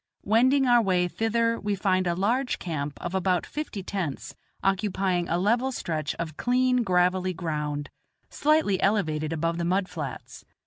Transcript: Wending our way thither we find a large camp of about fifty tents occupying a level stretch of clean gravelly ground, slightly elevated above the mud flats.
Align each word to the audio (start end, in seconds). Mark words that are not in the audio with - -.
Wending 0.23 0.65
our 0.65 0.81
way 0.81 1.07
thither 1.07 1.59
we 1.59 1.75
find 1.75 2.07
a 2.07 2.15
large 2.15 2.57
camp 2.57 2.93
of 2.99 3.13
about 3.13 3.45
fifty 3.45 3.83
tents 3.83 4.33
occupying 4.63 5.29
a 5.29 5.37
level 5.37 5.71
stretch 5.71 6.15
of 6.15 6.37
clean 6.37 6.77
gravelly 6.81 7.35
ground, 7.35 7.87
slightly 8.27 8.81
elevated 8.81 9.31
above 9.31 9.59
the 9.59 9.63
mud 9.63 9.87
flats. 9.87 10.43